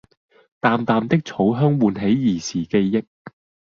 [0.59, 3.05] 淡淡的草香喚起兒時記憶